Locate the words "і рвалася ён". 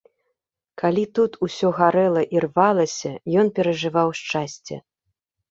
2.37-3.53